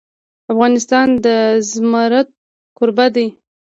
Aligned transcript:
افغانستان 0.53 1.07
د 1.25 1.27
زمرد 1.69 2.27
کوربه 2.77 3.05
دی. 3.15 3.27